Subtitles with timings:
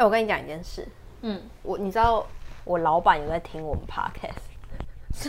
[0.00, 0.88] 哎，我跟你讲一件事，
[1.20, 2.26] 嗯，我你知道
[2.64, 4.48] 我老板有在听我们 podcast，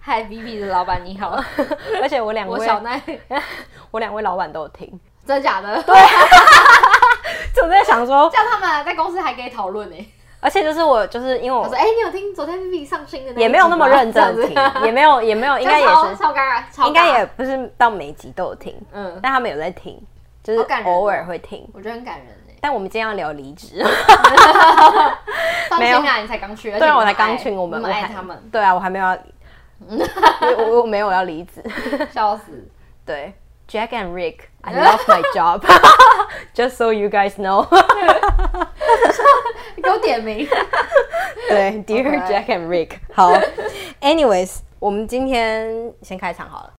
[0.00, 1.40] 嗨，Vivi 的老板你好，
[2.02, 3.00] 而且我两位我小奈，
[3.92, 5.80] 我两位老板都有听，真的假的？
[5.84, 5.94] 对，
[7.54, 10.12] 就在想说，叫他们在公司还可以讨论呢。
[10.40, 13.40] 而且就是我，就是因为我说，哎、欸，你有听昨天 Vivi 上新的那？
[13.40, 20.04] 也没有那么认真听，也没有，也没有，应该也是超尴尬，应该也不是到每集都有听，嗯，但他们有在听，
[20.46, 22.54] 就是偶尔会听，我觉得很感人哎。
[22.60, 23.84] 但我们今天要聊离职，
[25.78, 29.18] 没有啊，你才刚去，对啊，我才刚去，我们我爱他们，对啊，我还没有要，
[30.58, 31.62] 我我没有要离职，
[32.12, 32.68] 笑死，
[33.04, 33.34] 对。
[33.68, 35.64] Jack and Rick, I love my job.
[36.54, 37.66] Just so you guys know.
[39.74, 40.46] 你 给我点名。
[41.48, 42.92] 对，Dear Jack and Rick。
[43.12, 43.32] 好
[44.00, 46.75] ，Anyways，我们今天先开场好了。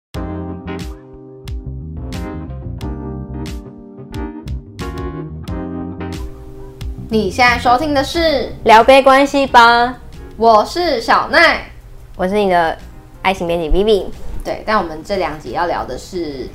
[7.09, 9.95] 你现在收听的是聊杯关系吧，
[10.37, 11.61] 我是小奈，
[12.17, 12.77] 我是你的
[13.23, 14.07] 爱情编辑 Vivi。
[14.45, 16.49] 对，但我们这两集要聊的是。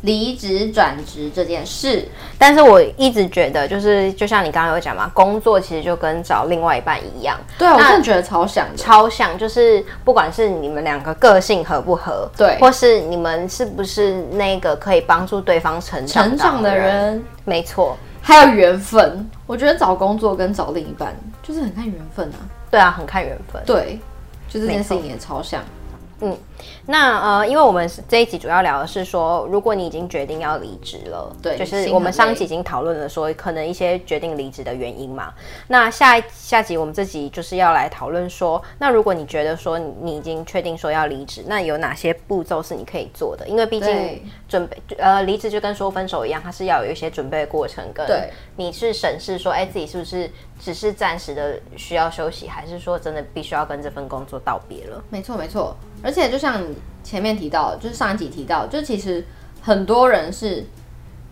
[0.00, 2.04] 离职转职这件事，
[2.36, 7.38] 但是我一直觉得，就是就像你刚刚有讲嘛，工作其实就跟找另外一半一样。
[7.56, 19.28] 对，我真的觉得超像，超像，就是不管是你们两个个性合不合，对，或是你们是不是那个可以帮助对方成长成长的人，没错，还有缘分。
[19.46, 22.38] 我觉得找工作跟找另一半就是很看缘分啊。
[22.70, 23.62] 对啊，很看缘分。
[23.66, 24.00] 对，
[24.48, 25.62] 就这件事情也超像。
[26.24, 26.38] 嗯，
[26.86, 35.34] 那呃，因为我们这一集主要聊的是说，如果你已经决定要离职了，对，就是我们上一集已经讨论了说，可能一些决定离职的原因嘛。
[35.66, 43.48] 那下一下集我们这集就是要来讨论说，那如果你觉得说你已经确定说要离职，那有哪些步骤是你可以做的？
[43.48, 48.06] 因为毕竟准备呃离职就跟说分手一样，它是要有一些准备的过程，跟
[48.54, 55.02] 你是审视说，哎，自己是不是只是暂时的需要休息，还是说真的必须要跟这份工作道别了？
[55.10, 55.76] 没错，没错。
[56.02, 59.24] 而且就像你前面提到，就是上一集提到，就其实
[59.60, 60.64] 很多人是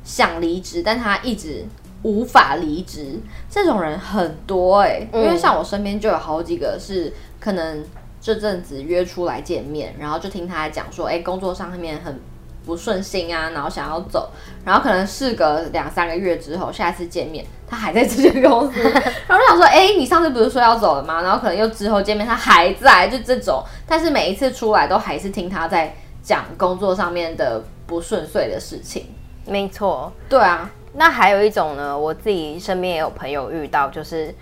[0.05, 1.65] 想离职，但他一直
[2.03, 5.09] 无法离职，这种人很多哎、欸。
[5.13, 7.85] 嗯、因为像我身边就有好几个是可能
[8.21, 12.21] 这阵子约出来见面，然后就听他讲说，哎、欸，工作上面很
[12.65, 14.31] 不顺心啊，然后想要走，
[14.65, 17.44] 然后可能事隔两三个月之后，下一次见面。
[17.71, 18.82] 他还在这间公司，
[19.28, 21.22] 然后我想说，哎、欸，你上次不是说要走了吗？
[21.22, 23.62] 然后可能又之后见面，他还在，就这种。
[23.87, 29.06] 但是每一次出来，都还是听他在讲工作上面的不顺遂的事情。
[29.47, 30.69] 没错，对啊。
[30.94, 34.34] 那还有一种呢，我自己身边也有朋友遇到，就是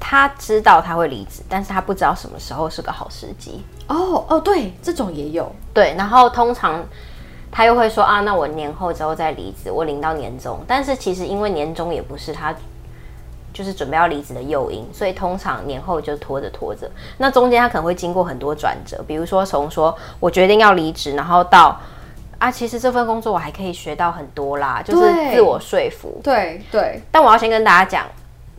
[0.00, 3.62] 他知道他会离职，但是他不知道什么时候是个好时机。
[3.86, 5.54] 哦哦，对，这种也有。
[5.72, 6.84] 对，然后通常。
[7.52, 10.58] 他又会说啊，那我年后之后再离职，我领到年终。
[10.66, 12.52] 但是其实因为年终也不是他
[13.52, 16.90] 就是准备要离职的诱因，所以通常年后就拖着拖着。
[17.18, 21.78] 那中间他可能会经过很多转折，比如说从说我决定要离职，然后到
[22.38, 26.18] 啊，其实这份工作我还可以学到很多啦，就是自我说服。
[26.24, 27.02] 对对。
[27.10, 28.06] 但我要先跟大家讲。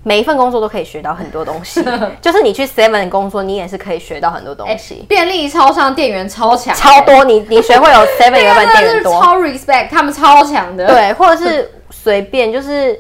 [0.06, 1.82] 每一份工作都可以学到很多东西，
[2.22, 4.96] 就是你去 Seven 工作，你也是可以学到很多东西。
[4.96, 10.88] 欸、便利超商店员超强，超多，你你学会有 Seven 原本店员多，超 respect，他们超强的。
[10.88, 13.00] 对，或者是随便，就是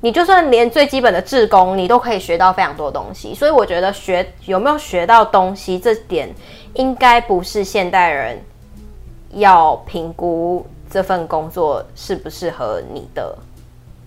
[0.00, 3.32] 你就算连最基本的志工，你都可以学到非常多东西。
[3.32, 6.28] 所以我觉得学有没有学到东西，这点
[6.74, 8.44] 应该不是现代人
[9.30, 13.32] 要评估这份工作适不适合你的。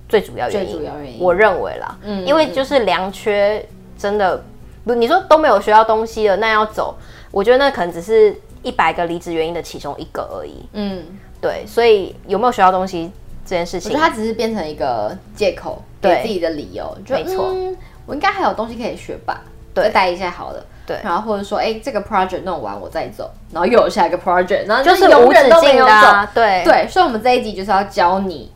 [0.07, 1.19] 最主要原因，原因。
[1.19, 3.65] 我认为啦，嗯，因为就是良缺，
[3.97, 4.43] 真的，
[4.85, 6.95] 不，你说都没有学到东西了，那要走，
[7.31, 11.03] 我觉得那可能只是一百个离职原因的其中一个而已，嗯，
[11.41, 13.11] 对，所以有没有学到东西
[13.45, 19.41] 这件事情，我觉得它只是变成一个借口，给自己的理由，没错，嗯，我应该还有东西可以学吧，
[19.73, 26.63] 对，再待一下好了，对，然后或者说，哎，这个 project 弄完我再走，然后又有下一个 project，然后就是无止境的啊，对。
[26.63, 28.51] 对，所以我们这一集就是要教你。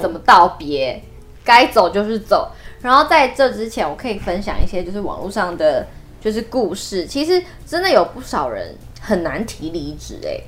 [0.00, 1.00] 怎么道别？
[1.44, 2.50] 该、走就是走。
[2.82, 5.86] 然后在这之前，我可以分享一些就是网络上的
[6.20, 7.06] 就是故事。
[7.06, 10.42] 其实真的有不少人很难提离职诶，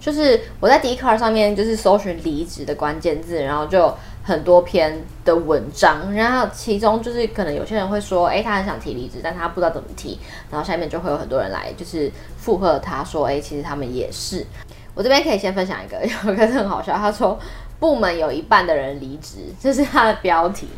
[0.00, 6.12] 就是我在 Dcard 上面就是搜寻离职的关键字，然后就很多篇的文章。
[6.14, 10.18] 然后其中就是可能有些人会说，诶，他很想提离职，但他不知道怎么提。
[10.50, 14.46] 然后下面就会有很多人来就是附和他说，诶，其实他们也是。
[14.94, 17.38] 我这边可以先分享一个，有一个很好笑，他说。
[17.78, 20.68] 部门有一半的人离职，这是他的标题。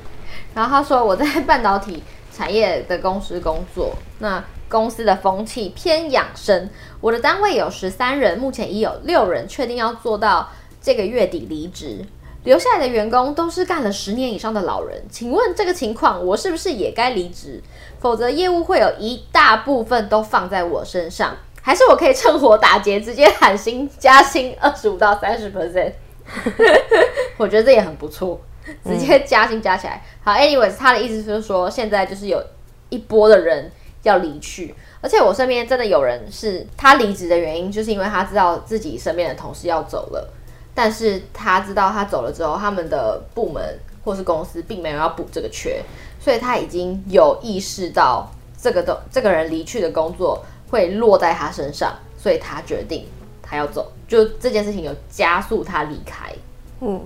[0.55, 2.03] 然后他说：“我在半导体
[2.33, 6.69] 产业的公司工作，那公司的风气偏养生。
[7.01, 10.51] 我的单位有十三人，目前已有六人确定要做到
[10.81, 12.05] 这个月底离职，
[12.45, 17.63] 留下来的员工都是干了十年以上的老人，请问这个情况我是不是也该离职？
[18.01, 25.93] 否则业务会有一大部分都放在我身上，还是我可以趁火打劫，直接喊薪加薪二十五到三十 percent？
[27.39, 28.41] 我觉得这也很不错，
[28.85, 30.03] 直接加薪加起来。
[30.23, 32.43] 好，anyways，他的意思就是说，现在就是有
[32.89, 33.71] 一波的人
[34.03, 40.33] 要离去，而且我身边真的有人是他离职的原因，就是因为他知道自己身边的同事要走了。
[40.75, 45.83] 但是他知道他走了之后，他们的部门或是公司并没有要补这个缺，
[46.21, 48.31] 所以他已经有意识到
[48.61, 53.07] 这个的这个人离去的工作会落在他身上，所以他决定
[53.49, 56.33] 他要走，就这件事情有加速他离开。
[56.81, 57.01] 嗯，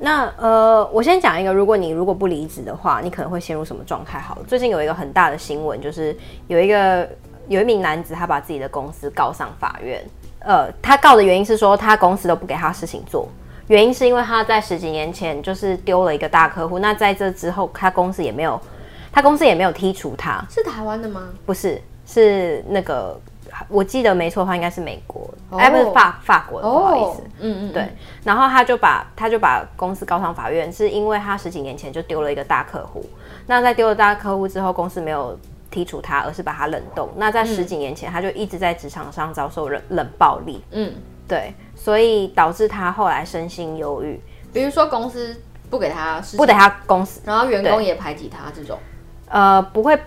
[0.00, 4.18] 那呃，我先讲一个，如果你如果不离职的话，你可能会陷入什么状态？
[4.18, 6.16] 好了，最近有一个很大的新闻，就是
[6.48, 7.08] 有一个
[7.48, 10.04] 有一名男子，他把自己的公司告上法院。
[10.40, 13.28] 呃，他告的原因是说，他公司都不给他事情做，
[13.68, 18.60] 原因是因为他在十几年前就是丢了一个大客户，那在这之后，他公司也没有，
[19.12, 20.44] 他公司也没有剔除他。
[20.50, 21.28] 是台湾的吗？
[21.46, 23.16] 不是，是那个，
[23.68, 27.88] 我记得没错的话，应该是美国，哎，不是法法国的，不好意思，嗯嗯，对。
[28.24, 33.04] 然后他就把他就把公司告上法院，是因为他十几年前就丢了一个大客户，
[33.46, 35.38] 那在丢了大客户之后，公司没有。
[35.72, 37.08] 剔除他，而是把他冷冻。
[37.16, 40.62] 那在十几年前，嗯、他就一直在职场上遭受冷冷暴力。
[40.72, 40.92] 嗯，
[41.26, 44.20] 对，所以导致他后来身心忧郁。
[44.52, 45.34] 比如说公司
[45.70, 48.78] 不给他，不给他公司，然后员工也排挤他这种。
[49.30, 49.98] 呃，不会，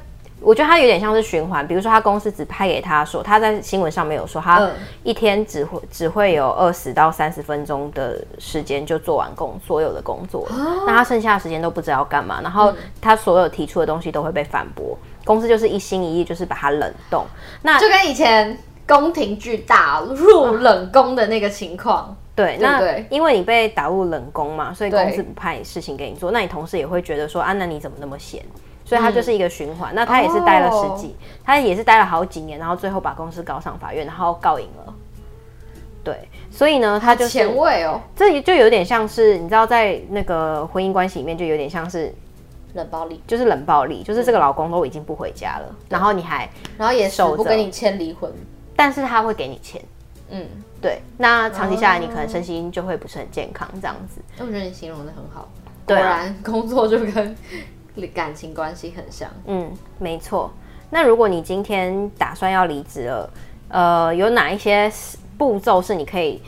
[0.45, 1.67] 我觉得他有点像是循环。
[1.67, 4.69] 比如说他公司只派给他说，他在新闻上面有说，他
[5.03, 12.39] 一天只会只会有二十到三十分钟的时间就做完工所有的工作，哦、那他剩下的时间都不知道干嘛。
[12.41, 12.71] 然后
[13.01, 14.97] 他所有提出的东西都会被反驳。
[15.23, 17.25] 公司就是一心一意，就是把它冷冻，
[17.63, 18.55] 那就跟以前
[18.87, 22.15] 宫廷剧打入冷宫的那个情况、啊。
[22.35, 28.43] 对，那对，因为你被打入冷宫嘛，所以公司不派事情给你做，那你同事也会觉得说，啊，那你怎么那么闲？
[28.85, 29.93] 所以他就是一个循环。
[29.93, 34.93] 嗯、那他也是待了十几，哦、他也是待了好几年，然后最后把公司告上法院，然后告赢了。
[36.03, 42.13] 对，所以呢，他就是前卫哦，这就有点像是你知道，在那个婚姻关系里面，就有点像是。
[42.75, 43.23] 冷暴力。
[43.25, 48.29] 就是冷暴力，就是这个老公都已经不回家了，嗯、然后你还，然后也守不跟你签离婚，
[48.75, 49.81] 但是他会给你钱，
[50.29, 50.45] 嗯，
[50.81, 54.21] 对，那长期下来你可能身心就会不是很健康，这样子。
[54.39, 55.47] 我觉得你形容的很好，
[55.85, 57.33] 果然工作就跟
[58.13, 60.51] 感情关系很像，嗯，没错。
[60.89, 63.29] 那如果你今天打算要离职了，
[63.69, 64.91] 呃，有哪一些
[65.37, 66.41] 步骤是你可以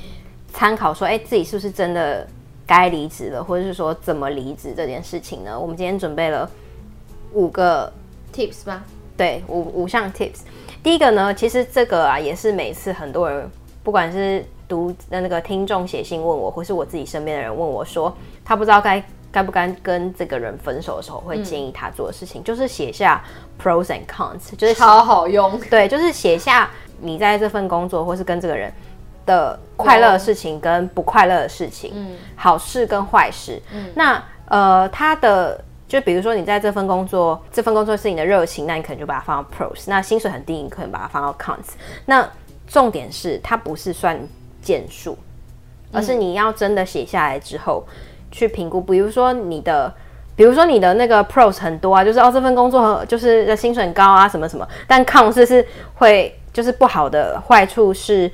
[0.54, 2.28] 参考说，哎，自己是不是真的？
[2.70, 5.58] 该离职了，或者是说怎么离职这件事情呢？
[5.58, 6.52] 我们今天准备了
[7.32, 7.90] 五个
[8.34, 8.84] tips 吧。
[9.16, 10.40] 对，五五项 tips。
[10.84, 13.50] 第一个呢，其实这个啊，也是每次很多人，
[13.86, 18.14] 不管是读的那个听众写信问我，或是我自己身边的人问我说，
[18.44, 19.02] 他不知道该
[19.32, 23.24] 该不该跟这个人分手的时候，会建议他做的事情，嗯、就是写下
[23.62, 25.60] pros and cons，就是超好用。
[25.70, 26.70] 对，就是写下
[27.00, 28.72] 你在这份工作，或是跟这个人。
[29.28, 41.74] 的快乐的事情跟不快乐的事情，嗯，好事跟坏事，嗯，那呃，他的就比如说你在这份工作，这份工作是你的热情，那你可能就把它放到 pros，那薪水很低，你可能把它放到 cons。
[42.06, 42.26] 那
[42.68, 44.18] 重点是它不是算
[44.62, 45.18] 件数，
[45.92, 47.86] 而是你要真的写下来之后
[48.32, 48.82] 去评估。
[48.82, 49.94] 比如说你的，
[50.36, 58.32] 比如说你的那个 pros 很多啊，就是哦这份工作就是薪水很高啊什么什么，但 cons 是会就是不好的坏处是。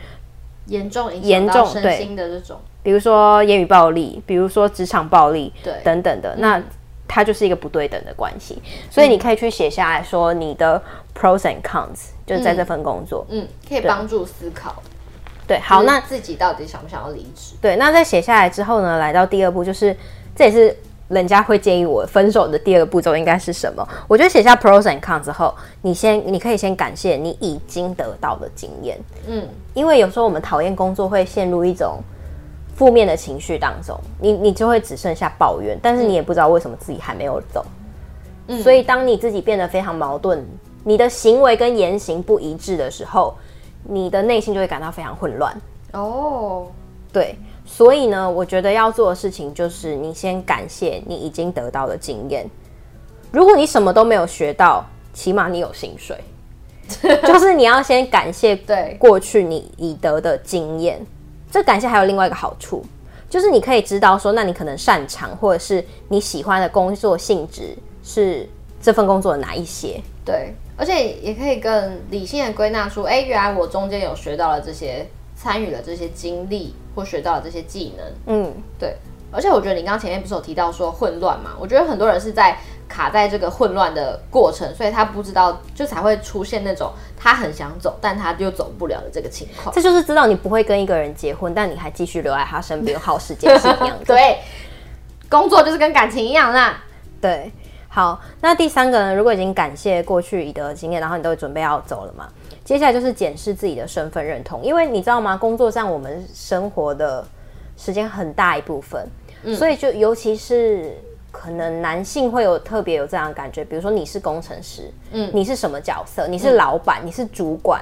[0.67, 6.63] 严重影响到身心的这种，比如说言语暴力，比如说职场暴力，对，等等的，嗯、那
[7.05, 8.61] 它就是一个不对等的关系。
[8.89, 10.81] 所以你可以去写下来说你的
[11.13, 14.81] pros and cons，就是在这份工作，嗯，可以帮助思考。
[15.47, 17.55] 对，好，那自己到底想不想要离职？
[17.61, 19.95] 对，那在写下来之后呢，来到第二步，就是
[20.35, 20.75] 这也是。
[21.09, 23.87] 人家会建议我分手的第二个步骤应该是什么？
[24.07, 28.97] 我觉得写下 pros and cons 之后，你先你可以先感谢你已经得到的经验，
[29.27, 29.45] 嗯，
[29.75, 31.99] 因为有时候我们讨厌工作会陷入一种
[32.73, 37.63] 负面的情绪当中，你你就会只剩下抱怨，但是你也不知道为什么自己还没有走，
[38.47, 40.43] 嗯，所以当你自己变得非常矛盾，
[40.83, 43.35] 你的行为跟言行不一致的时候，
[43.83, 45.55] 你的内心就会感到非常混乱。
[45.93, 46.67] 哦，
[47.11, 47.35] 对。
[47.65, 52.45] 所以呢，我觉得要做的事情就是，你先感谢你已经得到的经验。
[53.31, 56.17] 如果你什么都没有学到，起码你有薪水。
[57.25, 61.03] 就是你要先感谢对过去你已得的经验。
[61.49, 62.83] 这感谢还有另外一个好处，
[63.29, 68.47] 就是你可以知道说，那你可能擅长或者是你喜欢的工作性质是
[68.81, 70.01] 这份工作的哪一些。
[70.25, 75.05] 对，而且也可以更理性的归纳出，哎，原来我中间有学到了这些。
[75.35, 78.95] 参与了这些经历或学到了这些技能，嗯，对，
[79.29, 81.49] 而且我觉得你刚刚前面不是有提到说混乱嘛？
[81.59, 89.75] 我觉得很多人是在卡在这个混乱的过程，所以他不知道，就才会出现那种他很想走，但他又走不了的这个情况。
[89.75, 94.05] 这就是知道你不会跟一个人结婚，但你还继续留在他身边，耗时间是一样的。
[94.07, 94.37] 对，
[95.27, 96.81] 工作就是跟感情一样啦。
[97.19, 97.51] 对，
[97.93, 99.13] 好，那第三个呢？
[99.13, 102.27] 如果已经感谢过去已得的经验，然后你都准备要走了嘛？
[102.65, 105.37] 接下来就是检视自己的身份认同，因为你知道吗？
[105.37, 107.23] 工作上我们生活的
[107.77, 109.07] 时间很大一部分，
[109.43, 110.97] 嗯、所以就尤其是
[111.31, 116.25] 可能男性会有特别有这样的感觉，比如说你是工程师，嗯，你是什么角色？
[116.27, 117.81] 你是老板，嗯、你是主管，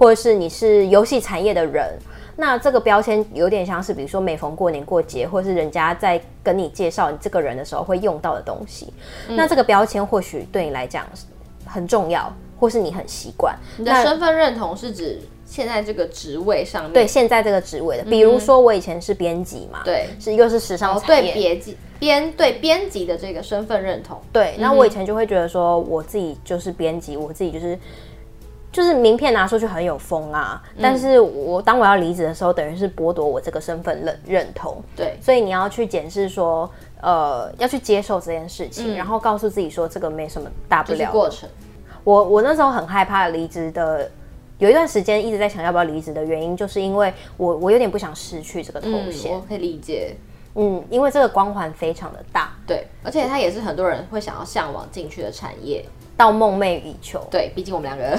[0.00, 1.96] 或者是你是游戏产业的人？
[2.36, 8.92] 那这个标签有点像是，比如说每逢过年过节，或者是人家在跟你介绍你这个人的时候会用到的东西。
[9.28, 11.06] 嗯、那这个标签或许对你来讲
[11.66, 12.32] 很重要。
[12.58, 16.92] 或是你很习惯，你的身份认同是指现在这个职位上面？
[16.92, 27.78] 对，现在这个职位的，比如说我以前是编辑嘛，对，是又是时尚产业，对编辑编对编辑的这个身份认同，对，那我以前就会觉得说我自己就是编辑，我自己就是
[28.72, 41.12] 就是名片拿出去很有风啊，但是我当我要离职的时候，等于是剥夺我这个身份认认同，对，所以你要去检视说，呃，要去接受这件事情，然后告诉自己说这个没什么大不了的。
[41.12, 41.48] 过程。
[42.04, 44.10] 我我那时候很害怕离职的，
[44.58, 49.32] 有一段时间一直在想要不要离职的原因，就是因为我我有点不想失去这个头衔。
[49.32, 50.16] 嗯，我可以理解，
[50.54, 55.84] 嗯，因为这个光环非常的大，对，而且它也是很多人会想要向往进去的产业，
[56.20, 57.26] 到梦寐以求。
[57.30, 58.18] 对，毕竟我们两个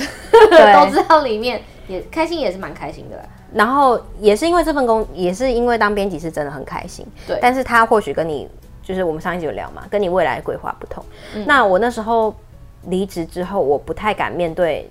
[0.50, 3.30] 对 都知道里面也开心，也是蛮开心的。
[3.54, 7.06] 然后也是因为这份工，也是因为当编辑是真的很开心。
[7.28, 8.50] 对，但是他或许跟你
[8.82, 11.06] 就是我们上一集有聊嘛，跟你未来的规划不同。
[11.36, 12.34] 嗯，那我那时候。
[12.86, 14.90] 离职之后，我不太敢面对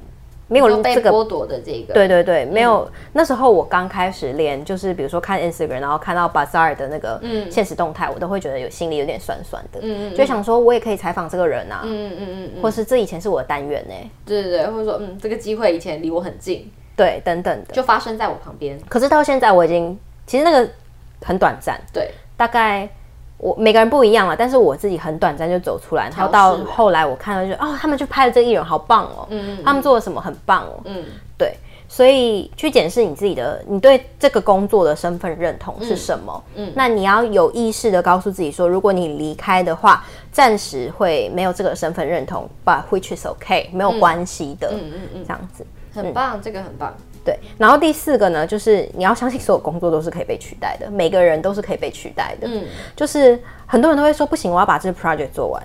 [0.50, 1.94] 没有这个被剥夺的这个。
[1.94, 2.80] 对对对，没有。
[2.80, 9.78] 嗯、那时候我刚开始练，就是比如说看 Instagram，然后看到 Bazaar 的那个现实动态，嗯、我都会觉得有心里有点酸酸的。
[9.80, 10.16] 嗯嗯。
[10.16, 11.82] 就想说，我也可以采访这个人啊。
[11.84, 12.62] 嗯嗯嗯嗯。
[12.62, 14.10] 或是这以前是我的单元呢、欸。
[14.26, 16.68] 对对对，或者说，嗯，这个机会以前离我很近。
[16.96, 18.78] 对，等等的，就发生在我旁边。
[18.88, 20.68] 可是到现在，我已经其实那个
[21.22, 21.80] 很短暂。
[21.92, 22.88] 对，大概。
[23.40, 31.04] 我每个人不一样了，但是我自己很短暂就走出来，然后到后来我看到就哦，他们去拍的这个艺人好棒哦，嗯，嗯，他们做了什么很棒哦，嗯，
[31.38, 31.56] 对，
[31.88, 36.44] 所以去检视你自己的，你对这个工作的身份认同是什么？
[36.54, 46.94] 嗯，嗯，那你要有意识的告诉自己说，如果你离开的话，暂时会没有这个身份认同，but which is okay，没有关系的，嗯嗯嗯，这样子，很棒，嗯，这个很棒。
[47.22, 52.48] 对，然后第四个呢，就是你要相信所有工作都是可以被取代的，每个人都是可以被取代的。
[52.48, 52.64] 嗯，
[52.96, 55.62] 就是很多人都会说不行，我要把这个 project 做完，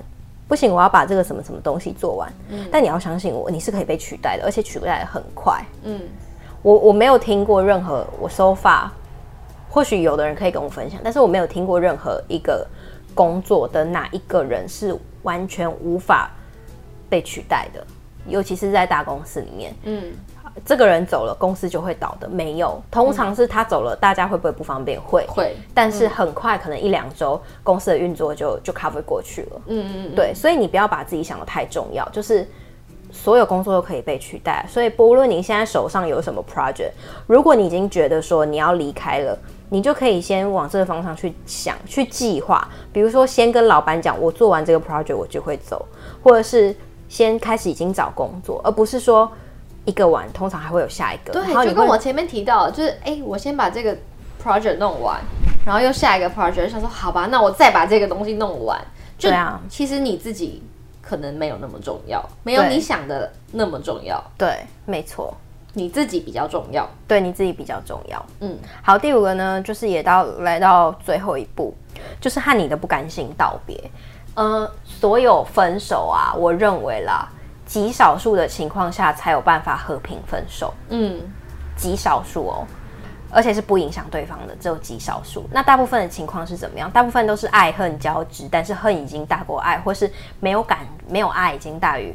[0.49, 2.31] 不行，我要把这个什么什么东西做完。
[2.49, 5.65] 嗯，但你要相信我，你是可以被取代的，而且取代的很快。
[5.83, 6.01] 嗯，
[6.61, 8.89] 我我没有听过任何我 so far，
[9.69, 12.67] 或许有的人可以跟我分享，但是我没有听过任何一个
[13.13, 14.93] 工作的哪一个人是
[15.23, 16.29] 完全无法
[17.07, 17.81] 被取代的，
[18.27, 19.73] 尤其是在大公司里面。
[19.83, 20.11] 嗯。
[20.63, 22.29] 这个人走了，公司就会倒的。
[22.29, 24.99] 没有，通常是他走了，嗯、大家会不会不方便？
[25.01, 25.55] 会，会。
[25.73, 29.61] 但是很快，可能一两周，公司的运作就就 cover 过去了。
[29.65, 30.15] 嗯嗯嗯。
[30.15, 32.47] 对，所以你不要把自己想的太重要，就是
[33.11, 34.65] 所有工作都可以被取代。
[34.69, 36.91] 所以不论你现在手上有什么 project，
[37.27, 39.37] 如果你已经觉得说你要离开了，
[39.69, 42.65] 你就可以先往这个方向去想，去计划。
[42.93, 45.85] 比如说，先跟老板讲，我做完这个 project 我就会走，
[46.23, 46.73] 或者是
[47.09, 49.29] 先开始已经找工作，而不是说。
[49.85, 51.31] 一个完，通常还会有下一个。
[51.31, 53.95] 对，就跟我前面提到，就是哎，我先把这个
[54.43, 55.19] project 弄完，
[55.65, 58.79] 然后又下一个 project，想说好吧，那我再把这个东西弄完。
[59.17, 60.61] 就这样，其实你自己
[61.01, 64.21] 可能没有那么重要，没有你想的那么重要。
[64.37, 65.33] 对，没错，
[65.73, 66.85] 你自己比较重要。
[67.07, 68.25] 对，你自己比较重要。
[68.41, 71.73] 嗯，好，第五个呢，就是也到来到最后一步，
[72.19, 73.79] 就是和你的不甘心道别。
[74.33, 77.29] 呃，所有分手啊，我认为啦。
[77.65, 81.19] 极少数的情况下才有办法和平分手，嗯，
[81.75, 82.67] 极少数哦，
[83.31, 85.45] 而且是不影响对方的，只有极少数。
[85.51, 86.89] 那大部分的情况是怎么样？
[86.91, 90.79] 大部分都是爱恨交织，但是恨已经大过爱，或是没有感，
[91.09, 92.13] 没有爱已经大于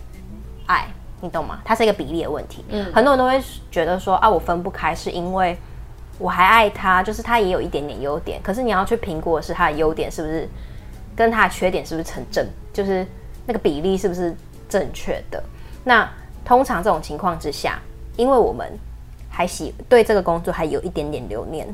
[0.66, 0.86] 爱，
[1.20, 1.58] 你懂吗？
[1.64, 2.64] 它是一个比例的问题。
[2.68, 3.42] 嗯，很多人都会
[3.72, 5.58] 觉得说啊，我分不开是因为
[6.18, 10.48] 我还爱他，就是他也有一点点优点，可是你要去评估的是他的优点是不是
[11.16, 13.04] 跟他的缺点是不是成正，就是
[13.46, 14.32] 那个比例是不是？
[14.70, 15.42] 正确的。
[15.84, 16.08] 那
[16.44, 17.78] 通常这种情况之下，
[18.16, 18.66] 因为我们
[19.28, 21.66] 还喜对这个工作还有一点点留念，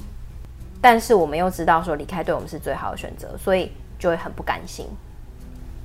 [0.81, 4.87] 但是我们又知道说离开对我们是最好的选择，所以就会很不甘心。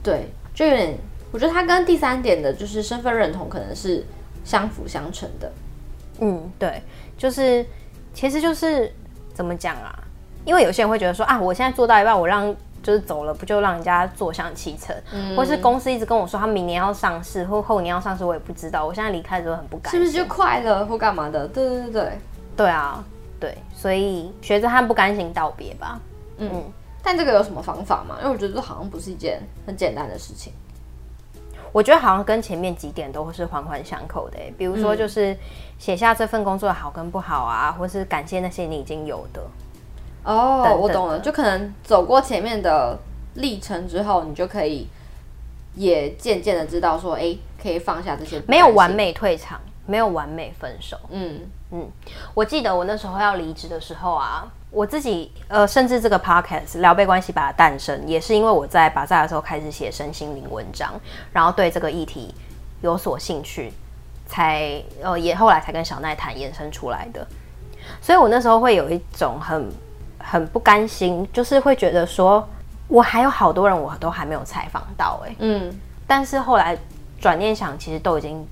[0.01, 0.97] 对，就有点，
[1.31, 4.03] 我觉得他跟第三点的就是身份认同可能是
[4.43, 5.51] 相辅相成的。
[6.19, 6.81] 嗯，对，
[7.17, 7.65] 就是
[8.13, 8.91] 其实就是
[9.33, 9.97] 怎么讲啊？
[10.43, 14.95] 因为有些人会觉得说啊，我现在做到一半，我让就是走了，不就让人家坐享其成？
[15.13, 18.85] 嗯，或是公司一直跟我说他明年要上市或后年要上市，我也不知道。
[18.85, 21.47] 我现在离开的时候很不甘心，是不是就快乐或干嘛的？
[21.47, 22.19] 对对对对，
[22.57, 23.03] 对啊，
[23.39, 25.99] 对，所以学着和不甘心道别吧。
[26.37, 26.63] 嗯，嗯，
[27.03, 28.17] 但这个有什么方法吗？
[28.19, 30.51] 因为我觉得这好像不是一件很简单的事情。
[31.73, 35.37] 我觉得好像跟前面几点都是环环相扣的，比如说就是
[35.79, 39.41] 写下这份工作的好跟不好啊，或是感谢那些你已经有的。
[40.23, 42.97] 哦，我懂了，就可能走过前面的
[43.35, 44.87] 历程之后，你就可以
[45.75, 48.41] 也渐渐的知道说，哎，可以放下这些。
[48.47, 50.97] 没有完美退场，没有完美分手。
[51.09, 51.39] 嗯
[51.71, 51.89] 嗯，
[52.33, 54.51] 我记得我那时候要离职的时候啊。
[54.73, 60.93] 我自己呃，甚至这个 podcast 聊备关系吧的诞生，也是因为我在巴萨的时候开始写身心灵文章，
[61.33, 62.33] 然后对这个议题
[62.81, 63.73] 有所兴趣，
[64.27, 67.27] 才呃也后来才跟小奈谈延伸出来的。
[68.01, 69.69] 所以我那时候会有一种很
[70.23, 72.47] 很不甘心，就是会觉得说
[72.87, 76.77] 我还有好多人我都还没有采访到哎、欸，嗯，但是后来
[77.19, 78.45] 转念想，其实都已经。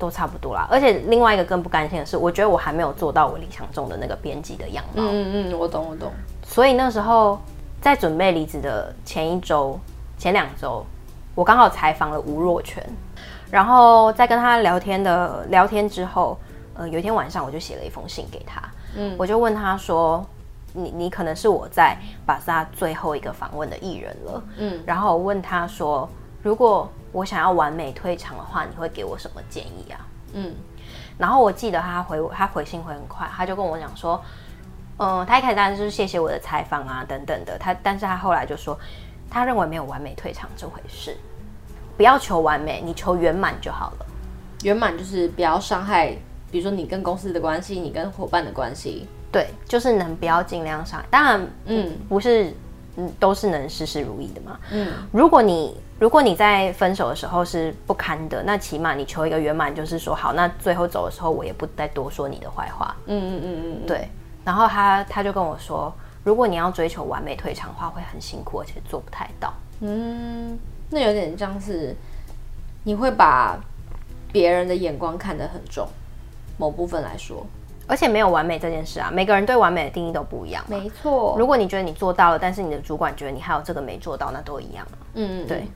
[0.00, 5.02] 都差不多啦，而且另外一个更不甘心的是，我觉得我还没有做到我理想中的那个编辑的样貌。
[5.10, 6.12] 嗯嗯，我懂我懂。
[6.44, 7.36] 所以那时候
[7.80, 9.76] 在准备离职的前一周、
[10.16, 10.86] 前两周，
[11.34, 12.80] 我刚好采访了吴若权，
[13.50, 16.38] 然后在跟他聊天的聊天之后，
[16.74, 18.62] 呃，有一天晚上我就写了一封信给他，
[18.94, 20.24] 嗯，我就问他说
[20.72, 21.96] ：“你你可能是我在
[22.26, 26.08] 巴萨最后一个访问的艺人了，嗯，然后我问他说，
[26.42, 30.06] 如果。”我想要完美退场的话，你会给我什么建议啊？
[30.34, 30.54] 嗯，
[31.16, 34.22] 然后我记得他回他回信会很快，他就跟我讲说，
[34.98, 38.78] 嗯，他一开始当然就是谢谢我的采访啊等等的，他但是他后来就说，
[39.30, 41.16] 他认为没有完美退场这回事，
[41.96, 44.06] 不要求完美，你求圆满就好了。
[44.64, 46.14] 圆满就是不要伤害，
[46.50, 51.02] 比如说你跟公司的关系，你跟伙伴的关系，对，就是能不要尽量上。
[51.10, 52.52] 当然，嗯，不是，
[52.96, 54.58] 嗯，都是能事事如意的嘛。
[54.70, 55.76] 嗯，如果你。
[56.00, 62.94] 如果你在分手的时候是不堪的，那起码你求一个圆满，就是说好，那最后走的时候我也不再多说你的坏话。
[63.06, 64.08] 嗯嗯嗯嗯，对。
[64.44, 69.52] 然后他他就跟我说，如果你要追求完美退场的话，会很辛苦，而且做不太到。
[69.80, 70.56] 嗯，
[70.88, 71.96] 那有点像是
[72.84, 73.58] 你会把
[74.30, 75.84] 别人的眼光看得很重，
[76.58, 77.46] 某部分来说，
[77.86, 80.62] 而且没有完美这件事啊，每个人对完美的定义都不一样。
[80.68, 81.34] 没错。
[81.38, 84.86] 如果你觉得你做到了，但是你的主管觉得你还有这个没做到，那都一样。
[85.14, 85.66] 嗯，对。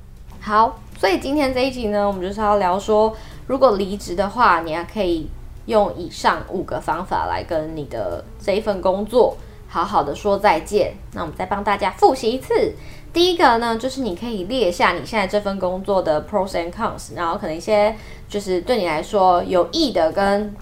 [0.41, 3.17] 好，所以今天这一集呢，我们就是要聊说，
[3.47, 5.29] 如果离职的话，你还可以
[5.67, 9.37] 用以上五个方法来跟你的这一份工作
[9.69, 10.95] 好好的说再见。
[11.13, 12.75] 那我们再帮大家复习一次，
[13.13, 17.95] 第一个呢，就是你可以列下你现在这份工作的 pros and cons，然后可能一些
[18.29, 20.53] 就是对你来说有益的，跟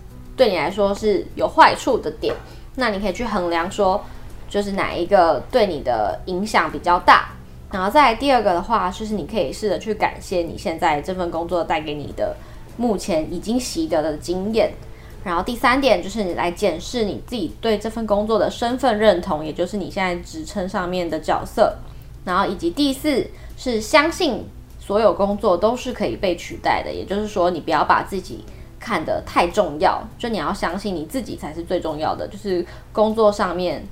[0.40, 2.34] 对你来说是有坏处的点，
[2.76, 4.02] 那你可以去衡量说，
[4.48, 7.28] 就是哪一个对你的影响比较大。
[7.70, 12.34] 然后再来第二个的话，就是你可以试着去感谢你现在这份工作带给你的
[12.78, 14.72] 目前已经习得的经验。
[15.22, 21.76] 然后第三点就是你来检视你自己对这份工作的身份认同，也就是你现在职称上面的角色。
[22.24, 23.26] 然后以及第四
[23.58, 24.46] 是相信
[24.78, 28.42] 所有工作都是可以被取代的，也就是说你不要把自己
[28.80, 33.86] 看得太重要，就你要相信你自己才是最重要的，就是工作上面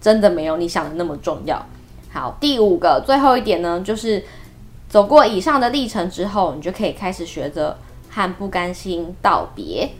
[0.00, 1.60] 真的没有你想的那么重要。
[2.12, 4.24] 好，第五个最后一点呢，就是
[4.88, 7.76] 走过以上的历程之后，你就可以开始学着
[8.08, 9.90] 和不甘心道别，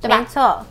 [0.00, 0.18] 对吧？
[0.18, 0.64] 没错。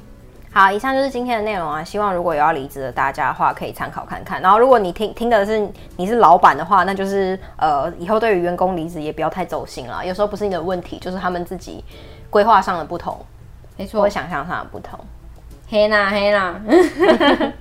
[0.54, 1.82] 好，以上就是今天的内容啊。
[1.82, 4.42] 希望如果有要离职的大家的话，可以参考看看。
[4.42, 10.06] 然后，如果你听听的是你是老板的话，那就是呃，以后对于员工离职也不要太走心了。
[10.06, 11.82] 有时候不是你的问题，就是他们自己
[12.32, 13.24] 规划上的不同，
[13.78, 15.00] 没错，或想象上的不同。
[15.70, 16.60] 黑啦黑啦。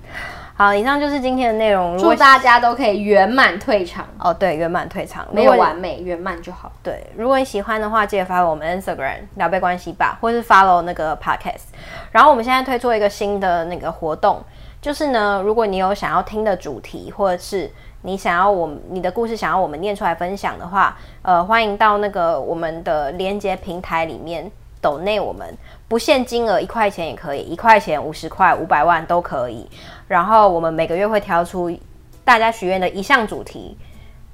[0.56, 1.96] 好，以上就是今天的内容。
[1.96, 4.32] 祝大家都可以圆满退场哦。
[4.32, 6.70] 对，圆满退场，没有完美，圆满就好。
[6.82, 11.68] 对，如果你喜欢的话，记得 follow 我们 Instagram 聊备关系吧，或是 follow 那个 podcast。
[12.12, 14.42] 然后我们现在推出一个新的那个活动，
[14.82, 17.70] 就是呢，如果你有想要听的主题，或者是
[18.02, 24.50] 你想要我们你的故事想要我们念出来分享的话，呃，欢迎到那个我们的连接平台里面
[24.80, 25.56] 抖内我们。
[25.88, 29.68] 不限金额，一块钱也可以，一块钱、五十块、五百万都可以。
[30.06, 31.76] 然后我们每个月会挑出
[32.24, 33.76] 大家许愿的一项主题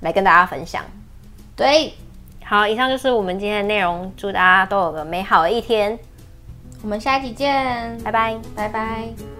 [0.00, 0.84] 来跟大家分享。
[1.56, 1.94] 对，
[2.44, 4.12] 好，以上就是我们今天的内容。
[4.18, 5.98] 祝大家都有个美好的一天。
[6.82, 9.35] 我们下一集见，拜拜，拜拜。